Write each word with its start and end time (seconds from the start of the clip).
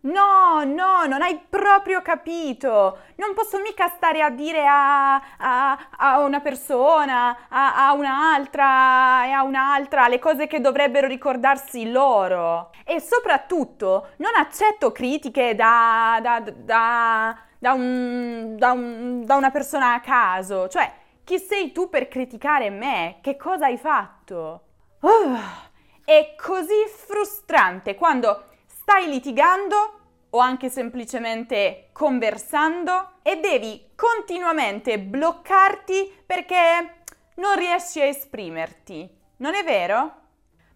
No, 0.00 0.62
no, 0.64 1.06
non 1.06 1.22
hai 1.22 1.40
proprio 1.48 2.00
capito. 2.02 2.98
Non 3.16 3.34
posso 3.34 3.58
mica 3.58 3.88
stare 3.88 4.22
a 4.22 4.30
dire 4.30 4.64
a, 4.64 5.14
a, 5.16 5.88
a 5.96 6.20
una 6.20 6.38
persona, 6.40 7.48
a, 7.48 7.88
a, 7.88 7.92
un'altra 7.94 9.26
e 9.26 9.30
a 9.32 9.42
un'altra 9.42 10.06
le 10.06 10.20
cose 10.20 10.46
che 10.46 10.60
dovrebbero 10.60 11.08
ricordarsi 11.08 11.90
loro. 11.90 12.70
E 12.84 13.00
soprattutto 13.00 14.10
non 14.18 14.34
accetto 14.36 14.92
critiche 14.92 15.56
da, 15.56 16.20
da, 16.22 16.40
da, 16.40 17.36
da, 17.58 17.72
un, 17.72 18.56
un, 18.60 19.24
una 19.28 19.50
persona 19.50 19.94
a 19.94 20.00
caso. 20.00 20.68
Cioè, 20.68 20.92
chi 21.24 21.38
sei 21.38 21.72
tu 21.72 21.90
per 21.90 22.06
criticare 22.06 22.70
me? 22.70 23.18
Che 23.20 23.36
cosa 23.36 23.66
hai 23.66 23.76
fatto? 23.76 24.62
Uh, 25.00 25.36
è 26.04 26.34
così 26.36 26.86
frustrante 26.88 27.96
quando 27.96 28.44
stai 28.88 29.06
litigando 29.06 29.76
o 30.30 30.38
anche 30.38 30.70
semplicemente 30.70 31.90
conversando 31.92 33.16
e 33.20 33.36
devi 33.38 33.90
continuamente 33.94 34.98
bloccarti 34.98 36.22
perché 36.24 37.02
non 37.34 37.54
riesci 37.56 38.00
a 38.00 38.06
esprimerti. 38.06 39.06
Non 39.36 39.54
è 39.54 39.62
vero? 39.62 40.20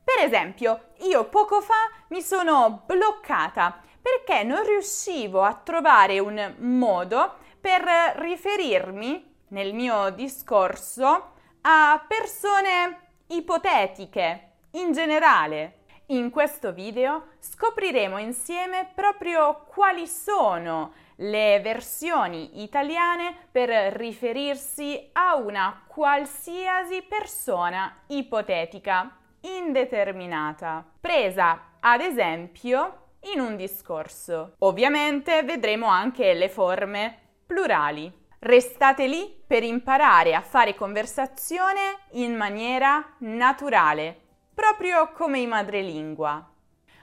Per 0.04 0.26
esempio, 0.26 0.88
io 1.04 1.24
poco 1.30 1.62
fa 1.62 1.90
mi 2.08 2.20
sono 2.20 2.82
bloccata 2.84 3.80
perché 4.02 4.42
non 4.42 4.62
riuscivo 4.62 5.40
a 5.40 5.54
trovare 5.54 6.18
un 6.18 6.56
modo 6.58 7.36
per 7.58 7.82
riferirmi 8.16 9.36
nel 9.48 9.72
mio 9.72 10.10
discorso 10.10 11.30
a 11.62 12.04
persone 12.06 13.12
ipotetiche 13.28 14.50
in 14.72 14.92
generale. 14.92 15.81
In 16.12 16.28
questo 16.28 16.72
video 16.72 17.28
scopriremo 17.38 18.18
insieme 18.18 18.90
proprio 18.94 19.64
quali 19.66 20.06
sono 20.06 20.92
le 21.16 21.58
versioni 21.62 22.62
italiane 22.62 23.34
per 23.50 23.70
riferirsi 23.94 25.08
a 25.12 25.36
una 25.36 25.84
qualsiasi 25.86 27.00
persona 27.08 28.02
ipotetica, 28.08 29.16
indeterminata, 29.40 30.86
presa 31.00 31.78
ad 31.80 32.02
esempio 32.02 33.14
in 33.32 33.40
un 33.40 33.56
discorso. 33.56 34.56
Ovviamente 34.58 35.42
vedremo 35.44 35.86
anche 35.86 36.34
le 36.34 36.50
forme 36.50 37.18
plurali. 37.46 38.12
Restate 38.38 39.06
lì 39.06 39.34
per 39.46 39.62
imparare 39.62 40.34
a 40.34 40.42
fare 40.42 40.74
conversazione 40.74 42.00
in 42.12 42.36
maniera 42.36 43.14
naturale, 43.20 44.21
proprio 44.54 45.10
come 45.12 45.40
i 45.40 45.46
madrelingua. 45.46 46.48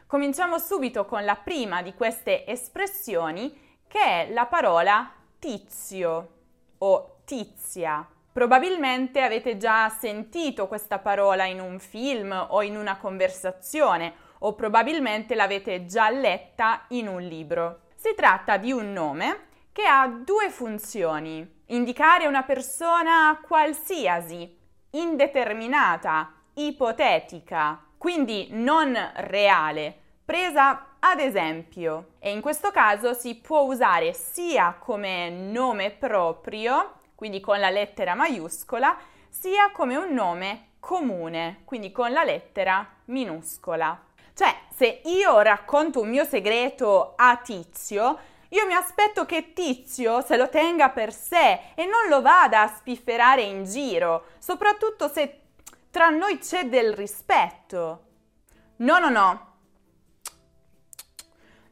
Cominciamo 0.06 0.58
subito 0.58 1.06
con 1.06 1.24
la 1.24 1.36
prima 1.36 1.82
di 1.82 1.94
queste 1.94 2.46
espressioni, 2.46 3.78
che 3.88 4.00
è 4.00 4.30
la 4.32 4.46
parola 4.46 5.12
tizio 5.38 6.30
o 6.80 7.22
tizia. 7.26 8.08
Probabilmente 8.32 9.22
avete 9.22 9.58
già 9.58 9.90
sentito 9.90 10.68
questa 10.68 11.00
parola 11.00 11.46
in 11.46 11.60
un 11.60 11.80
film 11.80 12.48
o 12.50 12.62
in 12.62 12.78
una 12.78 12.98
conversazione 12.98 14.14
o 14.40 14.54
probabilmente 14.54 15.36
l'avete 15.36 15.86
già 15.86 16.10
letta 16.10 16.86
in 16.90 17.08
un 17.08 17.22
libro. 17.22 17.82
Si 17.96 18.14
tratta 18.16 18.58
di 18.58 18.72
un 18.72 18.94
nome 18.94 19.48
che 19.72 19.84
ha 19.86 20.08
due 20.08 20.50
funzioni. 20.50 21.58
Indicare 21.68 22.28
una 22.28 22.44
persona 22.44 23.40
qualsiasi, 23.46 24.58
indeterminata, 24.92 26.34
ipotetica, 26.68 27.82
quindi 27.98 28.48
non 28.52 28.98
reale, 29.16 29.96
presa 30.26 30.96
ad 31.00 31.20
esempio. 31.20 32.12
E 32.20 32.32
in 32.32 32.42
questo 32.42 32.72
caso 32.72 33.14
si 33.14 33.36
può 33.36 33.62
usare 33.62 34.14
sia 34.14 34.76
come 34.80 35.30
nome 35.30 35.92
proprio, 35.92 37.00
quindi 37.16 37.40
con 37.40 37.60
la 37.60 37.70
lettera 37.70 38.16
maiuscola, 38.16 38.98
sia 39.30 39.72
come 39.72 39.96
un 39.96 40.14
nome 40.14 40.68
comune, 40.80 41.62
quindi 41.66 41.92
con 41.92 42.12
la 42.12 42.24
lettera 42.24 42.88
minuscola. 43.06 44.06
Cioè, 44.34 44.56
se 44.74 45.02
io 45.06 45.40
racconto 45.42 46.02
un 46.02 46.10
mio 46.10 46.24
segreto 46.24 47.14
a 47.16 47.38
Tizio, 47.38 48.20
io 48.50 48.66
mi 48.66 48.74
aspetto 48.74 49.26
che 49.26 49.54
Tizio 49.54 50.22
se 50.22 50.38
lo 50.38 50.50
tenga 50.50 50.90
per 50.90 51.14
sé 51.14 51.74
e 51.76 51.86
non 51.86 52.08
lo 52.08 52.22
vada 52.22 52.62
a 52.62 52.68
spifferare 52.68 53.42
in 53.42 53.64
giro, 53.66 54.26
soprattutto 54.40 55.08
se 55.08 55.40
tra 55.90 56.10
noi 56.10 56.38
c'è 56.38 56.68
del 56.68 56.94
rispetto. 56.94 58.06
No, 58.78 59.00
no, 59.00 59.10
no. 59.10 59.48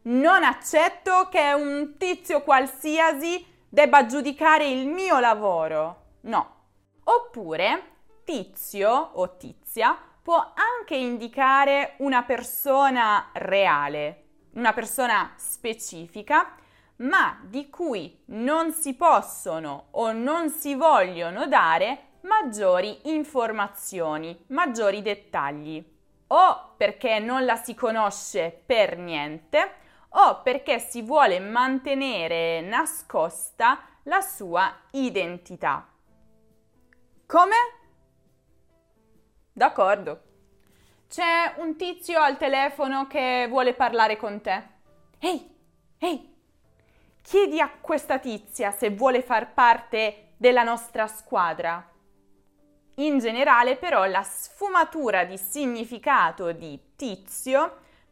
Non 0.04 0.44
accetto 0.44 1.28
che 1.30 1.54
un 1.54 1.96
tizio 1.98 2.42
qualsiasi 2.42 3.46
debba 3.68 4.06
giudicare 4.06 4.68
il 4.68 4.88
mio 4.88 5.20
lavoro. 5.20 6.06
No. 6.22 6.56
Oppure 7.04 7.96
tizio 8.24 8.90
o 8.90 9.38
tizia 9.38 9.98
può 10.22 10.54
anche 10.54 10.96
indicare 10.96 11.96
una 12.00 12.24
persona 12.24 13.30
reale, 13.34 14.24
una 14.54 14.74
persona 14.74 15.34
specifica 15.38 16.56
ma 16.98 17.40
di 17.44 17.70
cui 17.70 18.24
non 18.28 18.72
si 18.72 18.96
possono 18.96 19.88
o 19.92 20.12
non 20.12 20.50
si 20.50 20.76
vogliono 20.76 21.48
dare 21.48 22.07
maggiori 22.28 23.10
informazioni, 23.10 24.46
maggiori 24.48 25.02
dettagli, 25.02 25.84
o 26.28 26.74
perché 26.78 27.20
non 27.20 27.46
la 27.46 27.56
si 27.56 27.74
conosce 27.74 28.52
per 28.66 28.98
niente, 28.98 29.72
o 30.10 30.42
perché 30.42 30.80
si 30.80 31.02
vuole 31.02 31.40
mantenere 31.40 32.62
nascosta 32.62 33.80
la 34.04 34.22
sua 34.22 34.74
identità. 34.92 35.88
Come? 37.26 37.56
D'accordo. 39.54 40.22
C'è 41.10 41.54
un 41.58 41.78
tizio 41.78 42.22
al 42.22 42.38
telefono 42.38 43.08
che 43.08 43.48
vuole 43.50 43.74
parlare 43.74 44.18
con 44.18 44.42
te. 44.42 44.64
Ehi, 45.20 45.56
ehi, 45.98 46.36
Chiedi 47.28 47.60
a 47.60 47.70
questa 47.82 48.20
tizia 48.20 48.72
se 48.72 48.90
vuole 48.90 49.22
far 49.22 49.54
parte 49.54 50.30
della 50.38 50.64
nostra 50.64 51.08
squadra. 51.08 51.86
In 53.00 53.20
generale 53.20 53.76
però 53.76 54.06
la 54.06 54.24
sfumatura 54.24 55.24
di 55.24 55.38
significato 55.38 56.52
di 56.52 56.94
tizio 56.96 57.60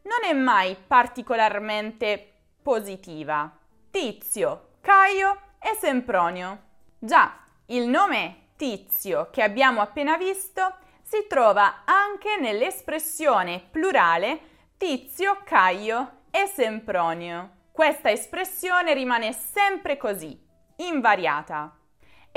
non 0.03 0.23
è 0.23 0.34
mai 0.34 0.75
particolarmente 0.75 2.34
positiva. 2.62 3.51
Tizio, 3.90 4.73
Caio 4.81 5.40
e 5.59 5.75
Sempronio. 5.79 6.62
Già, 7.00 7.35
il 7.68 7.88
nome 7.88 8.50
tizio 8.57 9.29
che 9.31 9.41
abbiamo 9.41 9.81
appena 9.81 10.18
visto 10.18 10.75
si 11.02 11.25
trova 11.28 11.81
anche 11.85 12.38
nell'espressione 12.40 13.63
plurale 13.72 14.40
tizio, 14.78 15.41
Caio 15.44 16.25
e 16.29 16.46
Sempronio. 16.46 17.50
Questa 17.72 18.12
espressione 18.12 18.94
rimane 18.94 19.34
sempre 19.34 19.97
così, 19.97 20.40
invariata, 20.78 21.75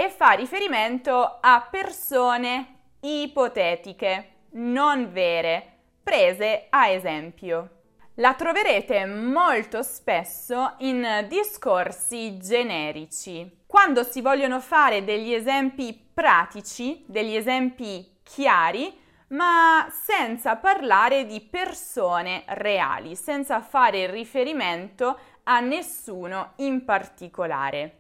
e 0.01 0.11
fa 0.11 0.31
riferimento 0.31 1.39
a 1.41 1.67
persone 1.69 2.77
ipotetiche, 3.01 4.29
non 4.51 5.11
vere, 5.11 5.73
prese 6.05 6.67
a 6.71 6.87
esempio. 6.87 7.71
La 8.15 8.35
troverete 8.35 9.07
molto 9.07 9.83
spesso 9.83 10.75
in 10.79 11.27
discorsi 11.27 12.39
generici. 12.39 13.63
Quando 13.67 14.05
si 14.05 14.21
vogliono 14.21 14.61
fare 14.61 15.03
degli 15.03 15.35
esempi 15.35 15.93
pratici, 16.15 17.03
degli 17.09 17.35
esempi 17.35 18.21
chiari, 18.23 18.97
ma 19.31 19.89
senza 19.91 20.55
parlare 20.55 21.27
di 21.27 21.41
persone 21.41 22.45
reali, 22.47 23.17
senza 23.17 23.61
fare 23.61 24.09
riferimento 24.09 25.19
a 25.43 25.59
nessuno 25.59 26.53
in 26.59 26.85
particolare. 26.85 27.97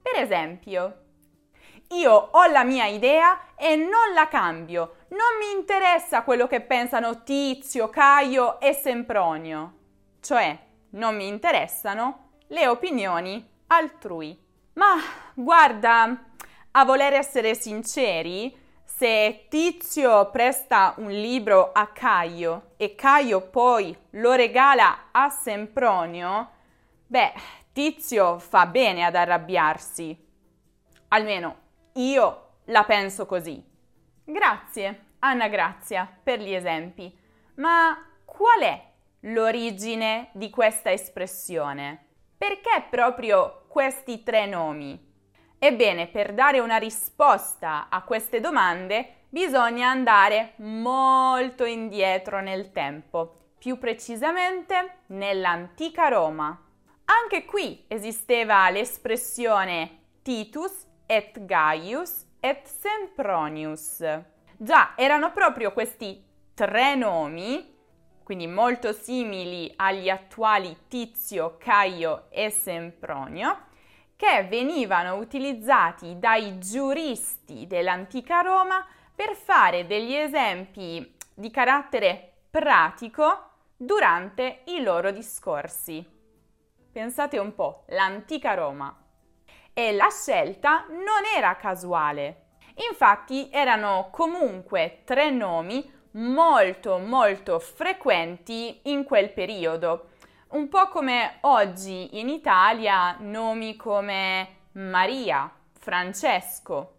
Per 0.00 0.22
esempio, 0.22 1.00
io 1.90 2.12
ho 2.12 2.46
la 2.46 2.64
mia 2.64 2.86
idea 2.86 3.54
e 3.54 3.76
non 3.76 4.12
la 4.14 4.28
cambio, 4.28 4.96
non 5.08 5.38
mi 5.38 5.58
interessa 5.58 6.22
quello 6.22 6.46
che 6.46 6.60
pensano 6.60 7.22
Tizio, 7.22 7.88
Caio 7.88 8.60
e 8.60 8.72
Sempronio, 8.72 9.72
cioè 10.20 10.58
non 10.90 11.16
mi 11.16 11.28
interessano 11.28 12.30
le 12.48 12.66
opinioni 12.66 13.48
altrui. 13.68 14.36
Ma 14.74 14.96
guarda, 15.34 16.24
a 16.72 16.84
voler 16.84 17.14
essere 17.14 17.54
sinceri, 17.54 18.54
se 18.84 19.46
Tizio 19.48 20.30
presta 20.30 20.94
un 20.98 21.10
libro 21.10 21.72
a 21.72 21.86
Caio 21.88 22.72
e 22.76 22.94
Caio 22.94 23.40
poi 23.42 23.96
lo 24.10 24.32
regala 24.32 25.08
a 25.12 25.28
Sempronio, 25.28 26.50
beh, 27.06 27.32
Tizio 27.72 28.38
fa 28.38 28.66
bene 28.66 29.04
ad 29.04 29.14
arrabbiarsi. 29.14 30.24
Almeno 31.08 31.64
io 31.96 32.42
la 32.66 32.84
penso 32.84 33.26
così. 33.26 33.62
Grazie, 34.24 35.04
Anna 35.20 35.48
Grazia, 35.48 36.10
per 36.22 36.40
gli 36.40 36.52
esempi. 36.52 37.16
Ma 37.56 37.96
qual 38.24 38.60
è 38.60 38.84
l'origine 39.20 40.30
di 40.32 40.50
questa 40.50 40.90
espressione? 40.90 42.06
Perché 42.36 42.86
proprio 42.90 43.64
questi 43.68 44.22
tre 44.22 44.46
nomi? 44.46 45.04
Ebbene, 45.58 46.08
per 46.08 46.34
dare 46.34 46.60
una 46.60 46.76
risposta 46.76 47.88
a 47.88 48.02
queste 48.02 48.40
domande 48.40 49.24
bisogna 49.28 49.88
andare 49.88 50.52
molto 50.56 51.64
indietro 51.64 52.40
nel 52.40 52.72
tempo, 52.72 53.52
più 53.58 53.78
precisamente 53.78 54.98
nell'antica 55.06 56.08
Roma. 56.08 56.62
Anche 57.06 57.44
qui 57.44 57.84
esisteva 57.88 58.68
l'espressione 58.68 59.98
Titus 60.22 60.84
et 61.06 61.44
Gaius 61.44 62.24
et 62.40 62.64
Sempronius. 62.64 64.04
Già, 64.56 64.92
erano 64.96 65.32
proprio 65.32 65.72
questi 65.72 66.24
tre 66.54 66.94
nomi, 66.94 67.74
quindi 68.22 68.46
molto 68.46 68.92
simili 68.92 69.72
agli 69.76 70.08
attuali 70.08 70.76
Tizio, 70.88 71.56
Caio 71.58 72.26
e 72.30 72.50
Sempronio, 72.50 73.66
che 74.16 74.46
venivano 74.48 75.16
utilizzati 75.16 76.18
dai 76.18 76.58
giuristi 76.58 77.66
dell'antica 77.66 78.40
Roma 78.40 78.84
per 79.14 79.34
fare 79.34 79.86
degli 79.86 80.14
esempi 80.14 81.14
di 81.34 81.50
carattere 81.50 82.32
pratico 82.50 83.50
durante 83.76 84.62
i 84.64 84.82
loro 84.82 85.10
discorsi. 85.10 86.04
Pensate 86.90 87.38
un 87.38 87.54
po', 87.54 87.84
l'antica 87.88 88.54
Roma. 88.54 89.05
E 89.78 89.92
la 89.92 90.08
scelta 90.08 90.86
non 90.88 91.26
era 91.36 91.56
casuale. 91.56 92.44
Infatti 92.88 93.50
erano 93.52 94.08
comunque 94.10 95.02
tre 95.04 95.28
nomi 95.28 95.92
molto 96.12 96.96
molto 96.96 97.58
frequenti 97.58 98.80
in 98.84 99.04
quel 99.04 99.30
periodo 99.32 100.12
un 100.48 100.68
po' 100.68 100.88
come 100.88 101.38
oggi 101.42 102.18
in 102.18 102.28
Italia 102.28 103.16
nomi 103.18 103.76
come 103.76 104.48
Maria, 104.72 105.50
Francesco. 105.78 106.94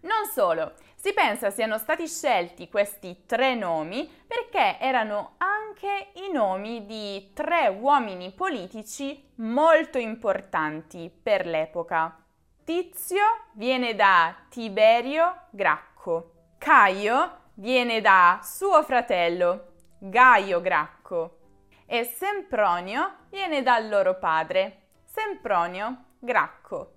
Non 0.00 0.26
solo, 0.32 0.74
si 0.94 1.12
pensa 1.12 1.50
siano 1.50 1.76
stati 1.76 2.06
scelti 2.06 2.68
questi 2.68 3.24
tre 3.26 3.54
nomi 3.54 4.08
perché 4.26 4.78
erano 4.78 5.34
anche 5.38 5.57
i 5.86 6.32
nomi 6.32 6.86
di 6.86 7.30
tre 7.34 7.68
uomini 7.68 8.32
politici 8.32 9.30
molto 9.36 9.98
importanti 9.98 11.10
per 11.10 11.46
l'epoca. 11.46 12.16
Tizio 12.64 13.22
viene 13.52 13.94
da 13.94 14.34
Tiberio 14.48 15.42
Gracco, 15.50 16.32
Caio 16.58 17.50
viene 17.54 18.00
da 18.00 18.40
suo 18.42 18.82
fratello 18.82 19.72
Gaio 19.98 20.60
Gracco 20.60 21.38
e 21.86 22.04
Sempronio 22.04 23.26
viene 23.30 23.62
dal 23.62 23.88
loro 23.88 24.18
padre, 24.18 24.88
Sempronio 25.04 26.04
Gracco. 26.18 26.92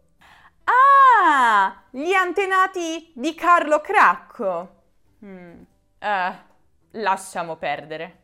Ah, 0.63 1.83
gli 1.89 2.13
antenati 2.13 3.11
di 3.15 3.33
Carlo 3.35 3.79
Cracco. 3.79 4.83
Mm, 5.23 5.61
eh, 5.99 6.35
lasciamo 6.91 7.55
perdere. 7.57 8.20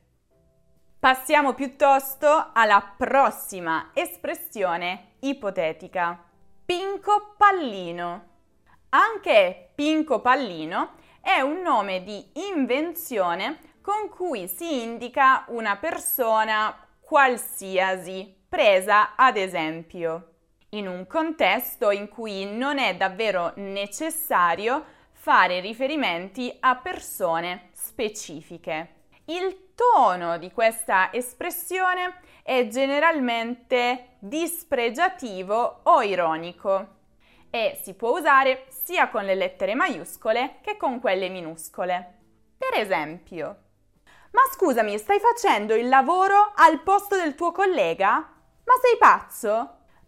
Passiamo 1.07 1.53
piuttosto 1.53 2.49
alla 2.51 2.83
prossima 2.97 3.91
espressione 3.93 5.11
ipotetica. 5.19 6.21
Pinco 6.65 7.33
Pallino. 7.37 8.25
Anche 8.89 9.69
Pinco 9.73 10.19
Pallino 10.19 10.95
è 11.21 11.39
un 11.39 11.61
nome 11.61 12.03
di 12.03 12.29
invenzione 12.51 13.75
con 13.79 14.09
cui 14.09 14.49
si 14.49 14.83
indica 14.83 15.45
una 15.47 15.77
persona 15.77 16.75
qualsiasi, 16.99 18.43
presa 18.49 19.15
ad 19.15 19.37
esempio, 19.37 20.33
in 20.71 20.89
un 20.89 21.07
contesto 21.07 21.89
in 21.89 22.09
cui 22.09 22.43
non 22.53 22.79
è 22.79 22.97
davvero 22.97 23.53
necessario 23.55 24.83
fare 25.13 25.61
riferimenti 25.61 26.53
a 26.59 26.75
persone 26.75 27.69
specifiche. 27.71 28.96
Il 29.29 29.73
tono 29.75 30.37
di 30.37 30.53
questa 30.53 31.11
espressione 31.11 32.21
è 32.43 32.65
generalmente 32.67 34.15
dispregiativo 34.19 35.81
o 35.83 36.01
ironico 36.01 36.95
e 37.49 37.77
si 37.83 37.93
può 37.93 38.17
usare 38.17 38.67
sia 38.69 39.09
con 39.09 39.25
le 39.25 39.35
lettere 39.35 39.75
maiuscole 39.75 40.59
che 40.61 40.77
con 40.77 41.01
quelle 41.01 41.27
minuscole. 41.27 42.19
Per 42.57 42.79
esempio, 42.79 43.63
ma 44.31 44.43
scusami, 44.53 44.97
stai 44.97 45.19
facendo 45.19 45.75
il 45.75 45.89
lavoro 45.89 46.53
al 46.55 46.81
posto 46.81 47.17
del 47.17 47.35
tuo 47.35 47.51
collega? 47.51 48.11
Ma 48.13 48.73
sei 48.81 48.97
pazzo? 48.97 49.49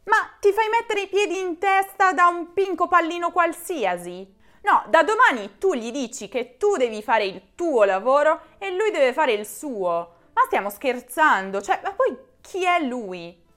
Ma 0.06 0.16
ti 0.40 0.54
fai 0.54 0.70
mettere 0.70 1.02
i 1.02 1.10
piedi 1.10 1.38
in 1.38 1.58
testa 1.58 2.14
da 2.14 2.28
un 2.28 2.54
pinco 2.54 2.88
pallino 2.88 3.32
qualsiasi? 3.32 4.38
No, 4.62 4.84
da 4.88 5.04
domani 5.04 5.58
tu 5.58 5.74
gli 5.74 5.92
dici 5.92 6.28
che 6.28 6.58
tu 6.58 6.76
devi 6.76 7.02
fare 7.02 7.26
il 7.26 7.56
tuo 7.56 7.84
lavoro 7.84 8.42
e 8.58 8.72
lui 8.72 8.92
deve 8.92 9.14
fare 9.14 9.34
il 9.34 9.46
suo. 9.46 10.16
Ma 10.34 10.42
stiamo 10.46 10.70
scherzando, 10.70 11.62
cioè, 11.62 11.80
ma 11.84 11.92
poi 11.94 12.18
chi 12.42 12.64
è 12.66 12.80
lui? 12.80 13.48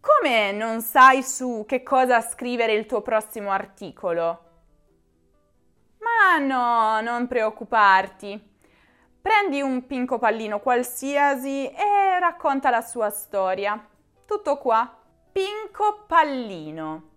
Come 0.00 0.52
non 0.52 0.82
sai 0.82 1.22
su 1.22 1.64
che 1.66 1.82
cosa 1.82 2.20
scrivere 2.20 2.72
il 2.72 2.86
tuo 2.86 3.02
prossimo 3.02 3.50
articolo? 3.50 4.44
Ma 5.98 6.38
no, 6.38 7.00
non 7.00 7.26
preoccuparti. 7.26 8.54
Prendi 9.20 9.60
un 9.60 9.86
pinco 9.86 10.18
pallino 10.18 10.60
qualsiasi 10.60 11.68
e 11.68 12.18
racconta 12.20 12.70
la 12.70 12.80
sua 12.80 13.10
storia. 13.10 13.84
Tutto 14.24 14.58
qua. 14.58 14.96
Pinco 15.32 16.04
pallino. 16.06 17.10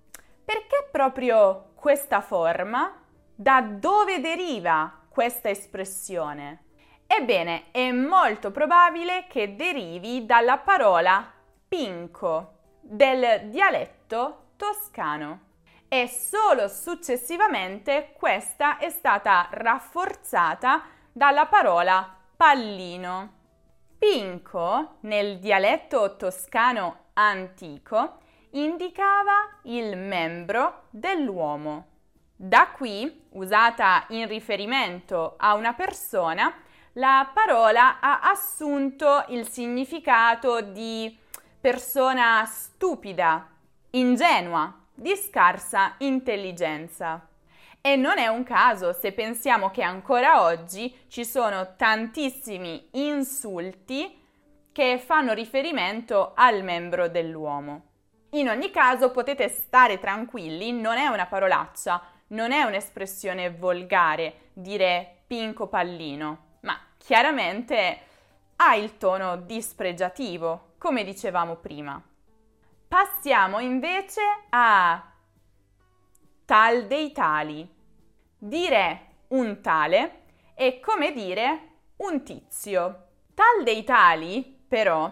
Perché 0.44 0.88
proprio 0.91 1.69
questa 1.79 2.19
forma? 2.21 2.93
Da 3.33 3.61
dove 3.61 4.19
deriva 4.19 5.05
questa 5.07 5.49
espressione? 5.49 6.65
Ebbene, 7.07 7.71
è 7.71 7.91
molto 7.91 8.51
probabile 8.51 9.25
che 9.27 9.55
derivi 9.55 10.25
dalla 10.25 10.57
parola 10.57 11.31
pinco 11.67 12.57
del 12.81 13.49
dialetto 13.49 14.49
toscano 14.57 15.47
e 15.87 16.07
solo 16.07 16.67
successivamente 16.67 18.13
questa 18.13 18.77
è 18.77 18.89
stata 18.89 19.47
rafforzata 19.49 20.83
dalla 21.11 21.45
parola 21.45 22.15
pallino. 22.35 23.37
Pinco, 23.97 24.97
nel 25.01 25.39
dialetto 25.39 26.15
toscano 26.17 27.05
antico, 27.13 28.19
indicava 28.51 29.60
il 29.63 29.98
membro 29.98 30.84
dell'uomo. 30.89 31.88
Da 32.36 32.70
qui, 32.70 33.27
usata 33.32 34.06
in 34.10 34.27
riferimento 34.27 35.36
a 35.38 35.56
una 35.56 35.74
persona, 35.74 36.53
la 36.94 37.29
parola 37.34 38.00
ha 38.00 38.22
assunto 38.22 39.25
il 39.27 39.48
significato 39.48 40.62
di 40.62 41.15
persona 41.60 42.46
stupida, 42.46 43.48
ingenua, 43.91 44.74
di 44.94 45.15
scarsa 45.15 45.96
intelligenza. 46.00 47.27
E 47.82 47.96
non 47.96 48.18
è 48.18 48.27
un 48.27 48.44
caso 48.44 48.94
se 48.94 49.12
pensiamo 49.12 49.70
che 49.70 49.84
ancora 49.84 50.44
oggi 50.44 50.94
ci 51.08 51.24
sono 51.25 51.75
tantissimi 51.75 52.89
insulti 52.91 54.18
che 54.72 54.98
fanno 54.98 55.34
riferimento 55.34 56.32
al 56.36 56.63
membro 56.63 57.08
dell'uomo. 57.08 57.88
In 58.33 58.48
ogni 58.48 58.69
caso 58.69 59.09
potete 59.09 59.50
stare 59.50 59.98
tranquilli, 59.98 60.71
non 60.71 60.98
è 60.98 61.07
una 61.07 61.25
parolaccia, 61.25 62.01
non 62.27 62.51
è 62.51 62.62
un'espressione 62.62 63.50
volgare 63.50 64.50
dire 64.53 65.24
pinco 65.25 65.67
pallino, 65.67 66.57
ma 66.62 66.79
chiaramente 66.98 68.00
ha 68.57 68.75
il 68.75 68.98
tono 68.98 69.38
dispregiativo, 69.38 70.74
come 70.77 71.03
dicevamo 71.03 71.55
prima. 71.55 72.00
Passiamo 72.88 73.59
invece 73.59 74.21
a 74.50 75.12
tal 76.45 76.86
dei 76.86 77.12
tali. 77.12 77.67
Dire 78.38 79.05
un 79.29 79.59
tale 79.62 80.21
è 80.53 80.79
come 80.79 81.13
dire 81.13 81.62
un 81.98 82.24
tizio. 82.24 83.07
Tal 83.33 83.63
dei 83.63 83.83
tali, 83.83 84.43
però, 84.67 85.12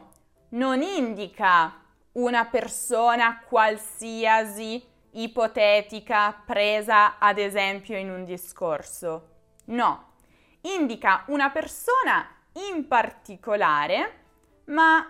non 0.50 0.82
indica 0.82 1.86
una 2.18 2.46
persona 2.46 3.42
qualsiasi 3.48 4.84
ipotetica 5.12 6.42
presa 6.46 7.18
ad 7.18 7.38
esempio 7.38 7.98
in 7.98 8.10
un 8.10 8.24
discorso. 8.26 9.30
No, 9.66 10.14
indica 10.62 11.24
una 11.28 11.50
persona 11.50 12.28
in 12.70 12.88
particolare, 12.88 14.24
ma 14.66 15.06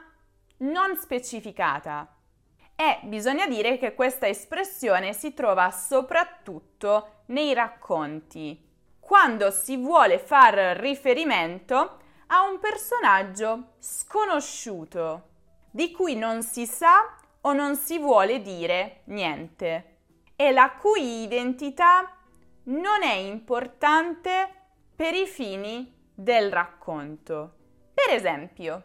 non 0.57 0.95
specificata. 0.97 2.13
E 2.75 2.99
bisogna 3.03 3.47
dire 3.47 3.77
che 3.77 3.95
questa 3.95 4.27
espressione 4.27 5.13
si 5.13 5.33
trova 5.33 5.71
soprattutto 5.71 7.23
nei 7.27 7.53
racconti, 7.53 8.65
quando 8.99 9.49
si 9.49 9.77
vuole 9.77 10.19
far 10.19 10.53
riferimento 10.77 11.99
a 12.27 12.41
un 12.41 12.59
personaggio 12.59 13.75
sconosciuto, 13.79 15.35
di 15.77 15.91
cui 15.91 16.15
non 16.15 16.41
si 16.41 16.65
sa 16.65 17.15
o 17.41 17.53
non 17.53 17.75
si 17.75 17.99
vuole 17.99 18.41
dire 18.41 19.01
niente 19.05 19.97
e 20.35 20.51
la 20.51 20.71
cui 20.71 21.21
identità 21.21 22.17
non 22.63 23.03
è 23.03 23.13
importante 23.13 24.49
per 24.95 25.13
i 25.13 25.27
fini 25.27 26.09
del 26.15 26.51
racconto. 26.51 27.53
Per 27.93 28.11
esempio, 28.11 28.81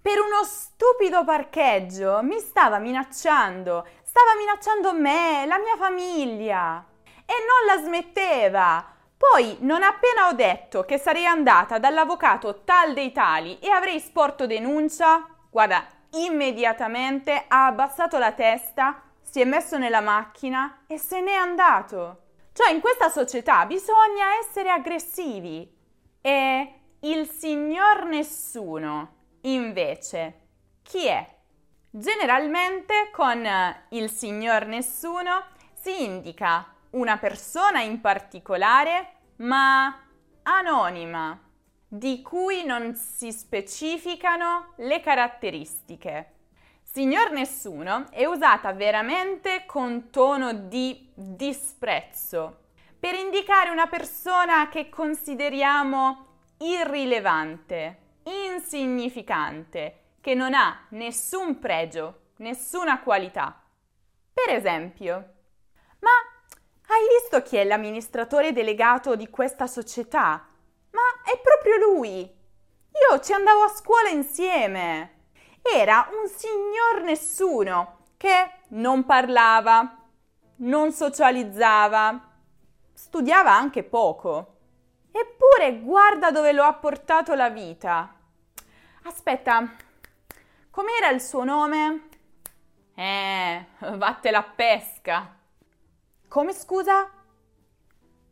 per 0.00 0.20
uno 0.20 0.44
stupido 0.44 1.24
parcheggio 1.24 2.22
mi 2.22 2.38
stava 2.38 2.78
minacciando, 2.78 3.84
stava 4.04 4.36
minacciando 4.38 4.94
me, 4.94 5.44
la 5.44 5.58
mia 5.58 5.74
famiglia 5.76 6.86
e 7.26 7.34
non 7.48 7.66
la 7.66 7.82
smetteva. 7.82 8.94
Poi, 9.16 9.56
non 9.62 9.82
appena 9.82 10.28
ho 10.28 10.34
detto 10.34 10.84
che 10.84 10.98
sarei 10.98 11.26
andata 11.26 11.80
dall'avvocato 11.80 12.62
tal 12.62 12.92
dei 12.92 13.10
tali 13.10 13.58
e 13.58 13.70
avrei 13.70 13.98
sporto 13.98 14.46
denuncia, 14.46 15.26
guarda, 15.50 15.84
immediatamente 16.12 17.44
ha 17.48 17.66
abbassato 17.66 18.18
la 18.18 18.32
testa, 18.32 19.02
si 19.22 19.40
è 19.40 19.44
messo 19.44 19.78
nella 19.78 20.00
macchina 20.00 20.84
e 20.86 20.98
se 20.98 21.20
n'è 21.20 21.34
andato. 21.34 22.18
Cioè, 22.52 22.70
in 22.70 22.80
questa 22.80 23.08
società 23.08 23.64
bisogna 23.66 24.36
essere 24.40 24.70
aggressivi. 24.70 25.80
E 26.20 26.74
il 27.00 27.28
signor 27.28 28.04
nessuno, 28.04 29.14
invece, 29.42 30.40
chi 30.82 31.06
è? 31.06 31.26
Generalmente 31.90 33.10
con 33.10 33.46
il 33.90 34.10
signor 34.10 34.66
nessuno 34.66 35.44
si 35.72 36.04
indica 36.04 36.66
una 36.90 37.16
persona 37.18 37.80
in 37.80 38.00
particolare, 38.00 39.14
ma 39.36 39.98
anonima, 40.42 41.38
di 41.94 42.22
cui 42.22 42.64
non 42.64 42.94
si 42.94 43.30
specificano 43.32 44.72
le 44.76 45.00
caratteristiche. 45.00 46.36
Signor 46.80 47.32
Nessuno 47.32 48.10
è 48.10 48.24
usata 48.24 48.72
veramente 48.72 49.64
con 49.66 50.08
tono 50.08 50.54
di 50.54 51.10
disprezzo 51.14 52.60
per 52.98 53.14
indicare 53.14 53.68
una 53.68 53.88
persona 53.88 54.70
che 54.70 54.88
consideriamo 54.88 56.28
irrilevante, 56.60 57.98
insignificante, 58.22 60.14
che 60.22 60.32
non 60.32 60.54
ha 60.54 60.86
nessun 60.92 61.58
pregio, 61.58 62.30
nessuna 62.36 63.00
qualità. 63.00 63.62
Per 64.32 64.54
esempio, 64.54 65.12
ma 65.98 66.10
hai 66.86 67.06
visto 67.20 67.42
chi 67.42 67.58
è 67.58 67.64
l'amministratore 67.64 68.52
delegato 68.52 69.14
di 69.14 69.28
questa 69.28 69.66
società? 69.66 70.46
È 71.32 71.40
proprio 71.40 71.78
lui! 71.78 72.20
Io 72.20 73.20
ci 73.20 73.32
andavo 73.32 73.62
a 73.62 73.68
scuola 73.68 74.10
insieme! 74.10 75.20
Era 75.62 76.06
un 76.10 76.28
signor 76.28 77.00
nessuno 77.04 78.00
che 78.18 78.64
non 78.68 79.06
parlava, 79.06 79.96
non 80.56 80.92
socializzava, 80.92 82.32
studiava 82.92 83.50
anche 83.50 83.82
poco. 83.82 84.58
Eppure 85.10 85.80
guarda 85.80 86.30
dove 86.30 86.52
lo 86.52 86.64
ha 86.64 86.74
portato 86.74 87.32
la 87.34 87.48
vita. 87.48 88.14
Aspetta, 89.04 89.74
com'era 90.68 91.08
il 91.08 91.22
suo 91.22 91.44
nome? 91.44 92.08
Eh, 92.94 93.66
vattela 93.78 94.38
a 94.40 94.42
pesca. 94.54 95.34
Come 96.28 96.52
scusa? 96.52 97.10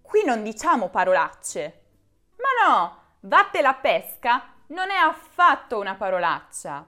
Qui 0.03 0.23
non 0.23 0.43
diciamo 0.43 0.91
parolacce. 0.91 1.80
Ma 2.41 2.67
no, 2.67 2.97
vattela 3.21 3.71
a 3.71 3.75
pesca 3.75 4.55
non 4.69 4.91
è 4.91 4.97
affatto 4.97 5.79
una 5.79 5.95
parolaccia. 5.95 6.87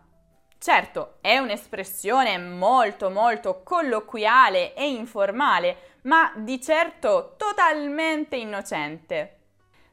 Certo, 0.58 1.18
è 1.20 1.38
un'espressione 1.38 2.38
molto 2.38 3.10
molto 3.10 3.62
colloquiale 3.62 4.74
e 4.74 4.88
informale, 4.88 5.98
ma 6.02 6.32
di 6.36 6.60
certo 6.60 7.34
totalmente 7.36 8.36
innocente. 8.36 9.40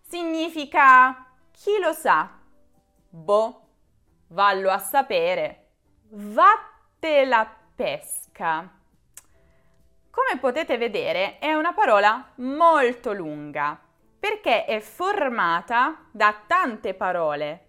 Significa 0.02 1.26
chi 1.52 1.78
lo 1.80 1.92
sa? 1.92 2.38
Boh, 3.10 3.62
vallo 4.28 4.70
a 4.70 4.78
sapere. 4.78 5.72
Vattela 6.10 7.52
pesca. 7.76 8.72
Come 10.12 10.40
potete 10.40 10.78
vedere 10.78 11.40
è 11.40 11.54
una 11.54 11.74
parola 11.74 12.32
molto 12.36 13.12
lunga 13.14 13.88
perché 14.20 14.66
è 14.66 14.80
formata 14.80 16.06
da 16.12 16.36
tante 16.46 16.94
parole 16.94 17.68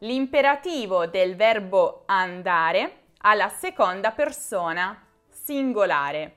l'imperativo 0.00 1.06
del 1.06 1.34
verbo 1.34 2.04
andare 2.06 3.06
alla 3.18 3.48
seconda 3.48 4.12
persona 4.12 5.06
singolare. 5.28 6.36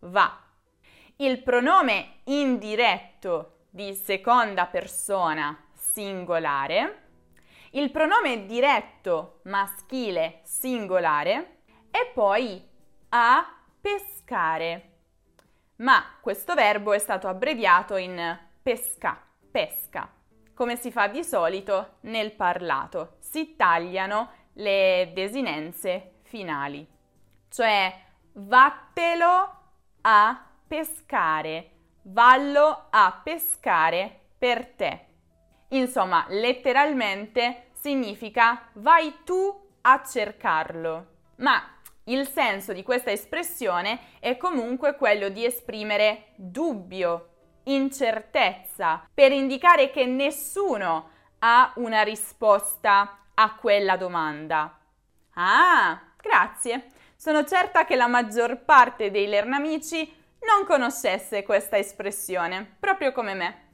Va. 0.00 0.42
Il 1.16 1.42
pronome 1.42 2.20
indiretto 2.24 3.66
di 3.70 3.94
seconda 3.94 4.66
persona 4.66 5.56
singolare, 5.74 7.02
il 7.72 7.90
pronome 7.90 8.46
diretto 8.46 9.40
maschile 9.44 10.40
singolare 10.44 11.58
e 11.90 12.10
poi 12.14 12.62
a 13.10 13.56
pescare. 13.80 14.84
Ma 15.76 16.16
questo 16.20 16.54
verbo 16.54 16.92
è 16.92 16.98
stato 16.98 17.28
abbreviato 17.28 17.96
in 17.96 18.46
pesca, 18.68 19.18
pesca 19.50 20.12
come 20.52 20.76
si 20.76 20.90
fa 20.90 21.06
di 21.06 21.24
solito 21.24 21.94
nel 22.00 22.32
parlato. 22.32 23.16
Si 23.20 23.56
tagliano 23.56 24.30
le 24.54 25.12
desinenze 25.14 26.16
finali. 26.24 26.86
Cioè, 27.48 27.98
vattelo 28.32 29.60
a 30.02 30.46
pescare, 30.66 31.70
vallo 32.02 32.88
a 32.90 33.20
pescare 33.24 34.20
per 34.36 34.66
te. 34.66 35.06
Insomma, 35.68 36.26
letteralmente 36.28 37.70
significa 37.72 38.68
vai 38.74 39.22
tu 39.24 39.70
a 39.80 40.02
cercarlo. 40.04 41.06
Ma 41.36 41.58
il 42.04 42.28
senso 42.28 42.74
di 42.74 42.82
questa 42.82 43.12
espressione 43.12 44.18
è 44.18 44.36
comunque 44.36 44.94
quello 44.96 45.30
di 45.30 45.46
esprimere 45.46 46.32
dubbio, 46.36 47.37
incertezza, 47.72 49.06
per 49.12 49.32
indicare 49.32 49.90
che 49.90 50.04
nessuno 50.06 51.10
ha 51.40 51.72
una 51.76 52.02
risposta 52.02 53.18
a 53.34 53.54
quella 53.54 53.96
domanda. 53.96 54.78
Ah, 55.34 56.00
grazie. 56.20 56.90
Sono 57.16 57.44
certa 57.44 57.84
che 57.84 57.96
la 57.96 58.06
maggior 58.06 58.64
parte 58.64 59.10
dei 59.10 59.26
lernamici 59.26 60.12
non 60.40 60.64
conoscesse 60.66 61.42
questa 61.42 61.76
espressione, 61.76 62.76
proprio 62.78 63.12
come 63.12 63.34
me. 63.34 63.66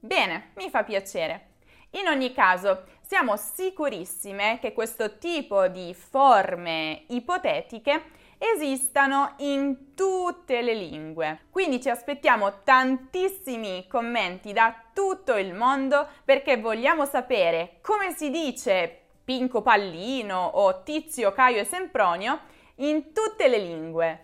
Bene, 0.00 0.52
mi 0.56 0.68
fa 0.70 0.84
piacere. 0.84 1.46
In 1.92 2.06
ogni 2.06 2.32
caso, 2.32 2.84
siamo 3.00 3.36
sicurissime 3.36 4.58
che 4.60 4.72
questo 4.72 5.18
tipo 5.18 5.68
di 5.68 5.94
forme 5.94 7.04
ipotetiche 7.08 8.10
esistano 8.38 9.34
in 9.38 9.94
tutte 9.94 10.62
le 10.62 10.74
lingue. 10.74 11.40
Quindi 11.50 11.82
ci 11.82 11.90
aspettiamo 11.90 12.62
tantissimi 12.62 13.86
commenti 13.88 14.52
da 14.52 14.74
tutto 14.94 15.36
il 15.36 15.54
mondo 15.54 16.06
perché 16.24 16.56
vogliamo 16.56 17.04
sapere 17.04 17.78
come 17.82 18.14
si 18.14 18.30
dice 18.30 19.00
Pinco 19.24 19.60
Pallino 19.60 20.38
o 20.54 20.82
Tizio 20.82 21.32
Caio 21.32 21.60
e 21.60 21.64
Sempronio 21.64 22.40
in 22.76 23.12
tutte 23.12 23.48
le 23.48 23.58
lingue. 23.58 24.22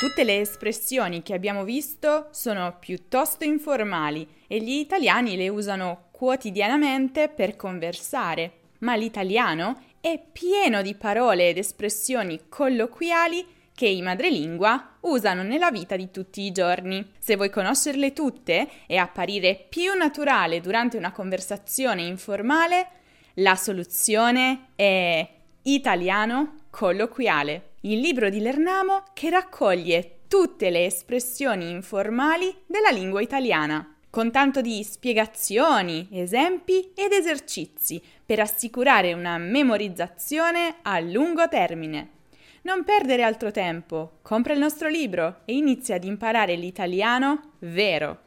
Tutte 0.00 0.24
le 0.24 0.40
espressioni 0.40 1.22
che 1.22 1.34
abbiamo 1.34 1.62
visto 1.62 2.28
sono 2.30 2.76
piuttosto 2.78 3.44
informali 3.44 4.26
e 4.46 4.58
gli 4.58 4.78
italiani 4.78 5.36
le 5.36 5.50
usano 5.50 6.08
quotidianamente 6.10 7.28
per 7.28 7.54
conversare, 7.54 8.52
ma 8.78 8.96
l'italiano 8.96 9.82
è 10.00 10.20
pieno 10.32 10.80
di 10.82 10.94
parole 10.94 11.48
ed 11.50 11.58
espressioni 11.58 12.48
colloquiali 12.48 13.46
che 13.74 13.86
i 13.86 14.02
madrelingua 14.02 14.96
usano 15.00 15.42
nella 15.42 15.70
vita 15.70 15.96
di 15.96 16.10
tutti 16.10 16.42
i 16.42 16.52
giorni. 16.52 17.12
Se 17.18 17.36
vuoi 17.36 17.50
conoscerle 17.50 18.12
tutte 18.12 18.68
e 18.86 18.96
apparire 18.96 19.66
più 19.68 19.94
naturale 19.94 20.60
durante 20.60 20.96
una 20.96 21.12
conversazione 21.12 22.02
informale, 22.02 22.88
la 23.34 23.56
soluzione 23.56 24.68
è 24.74 25.26
Italiano 25.62 26.56
colloquiale, 26.70 27.72
il 27.82 28.00
libro 28.00 28.30
di 28.30 28.40
Lernamo 28.40 29.04
che 29.12 29.30
raccoglie 29.30 30.20
tutte 30.28 30.70
le 30.70 30.84
espressioni 30.84 31.70
informali 31.70 32.54
della 32.66 32.90
lingua 32.90 33.20
italiana 33.20 33.96
con 34.10 34.32
tanto 34.32 34.60
di 34.60 34.82
spiegazioni, 34.82 36.08
esempi 36.10 36.90
ed 36.96 37.12
esercizi 37.12 38.02
per 38.26 38.40
assicurare 38.40 39.12
una 39.12 39.38
memorizzazione 39.38 40.78
a 40.82 40.98
lungo 40.98 41.48
termine. 41.48 42.18
Non 42.62 42.82
perdere 42.82 43.22
altro 43.22 43.52
tempo, 43.52 44.18
compra 44.20 44.52
il 44.52 44.58
nostro 44.58 44.88
libro 44.88 45.42
e 45.44 45.54
inizia 45.54 45.94
ad 45.94 46.04
imparare 46.04 46.56
l'italiano 46.56 47.52
vero. 47.60 48.18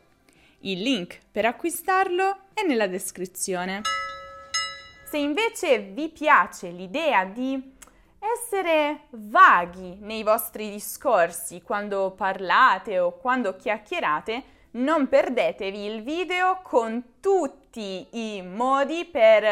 Il 0.61 0.81
link 0.81 1.19
per 1.29 1.45
acquistarlo 1.45 2.37
è 2.53 2.65
nella 2.65 2.87
descrizione. 2.87 3.81
Se 5.05 5.17
invece 5.17 5.79
vi 5.79 6.07
piace 6.07 6.69
l'idea 6.69 7.25
di 7.25 7.71
essere 8.17 9.01
vaghi 9.09 9.97
nei 9.99 10.23
vostri 10.23 10.69
discorsi 10.71 11.61
quando 11.61 12.13
parlate 12.15 12.97
o 12.99 13.17
quando 13.17 13.57
chiacchierate, 13.57 14.52
non 14.73 15.07
perdetevi 15.07 15.85
il 15.85 16.03
video 16.03 16.61
con 16.63 17.19
tutti 17.19 18.07
i 18.11 18.41
modi 18.41 19.05
per 19.05 19.43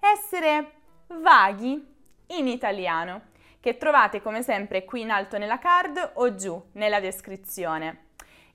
essere 0.00 0.72
vaghi 1.08 1.86
in 2.28 2.46
italiano, 2.46 3.28
che 3.60 3.76
trovate 3.76 4.22
come 4.22 4.42
sempre 4.42 4.84
qui 4.84 5.02
in 5.02 5.10
alto 5.10 5.38
nella 5.38 5.58
card 5.58 6.12
o 6.14 6.34
giù 6.34 6.62
nella 6.72 7.00
descrizione. 7.00 8.09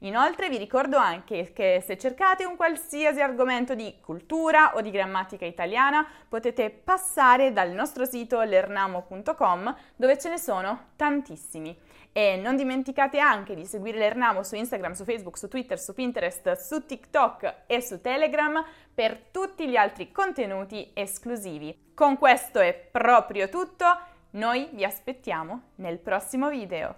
Inoltre 0.05 0.50
vi 0.50 0.57
ricordo 0.57 0.97
anche 0.97 1.51
che 1.51 1.81
se 1.83 1.97
cercate 1.97 2.45
un 2.45 2.55
qualsiasi 2.55 3.21
argomento 3.21 3.74
di 3.74 3.97
cultura 4.01 4.75
o 4.75 4.81
di 4.81 4.91
grammatica 4.91 5.45
italiana 5.45 6.07
potete 6.29 6.69
passare 6.69 7.51
dal 7.51 7.71
nostro 7.71 8.05
sito 8.05 8.39
lernamo.com 8.41 9.75
dove 9.95 10.17
ce 10.19 10.29
ne 10.29 10.38
sono 10.38 10.89
tantissimi. 10.95 11.75
E 12.12 12.38
non 12.38 12.55
dimenticate 12.55 13.19
anche 13.19 13.55
di 13.55 13.65
seguire 13.65 13.97
l'Ernamo 13.97 14.43
su 14.43 14.55
Instagram, 14.55 14.93
su 14.93 15.03
Facebook, 15.03 15.38
su 15.38 15.50
Twitter, 15.50 15.77
su 15.77 15.93
Pinterest, 15.93 16.53
su 16.53 16.85
TikTok 16.85 17.63
e 17.65 17.81
su 17.81 18.00
Telegram 18.00 18.63
per 18.93 19.19
tutti 19.31 19.67
gli 19.67 19.75
altri 19.75 20.12
contenuti 20.12 20.91
esclusivi. 20.93 21.91
Con 21.93 22.17
questo 22.17 22.59
è 22.59 22.74
proprio 22.74 23.50
tutto, 23.50 23.85
noi 24.31 24.69
vi 24.71 24.85
aspettiamo 24.85 25.71
nel 25.75 25.97
prossimo 25.97 26.50
video. 26.50 26.95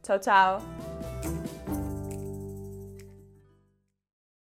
Ciao 0.00 0.20
ciao! 0.20 0.95